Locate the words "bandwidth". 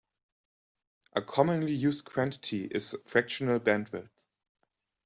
3.59-4.09